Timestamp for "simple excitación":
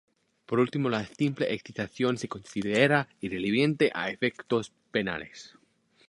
1.05-2.17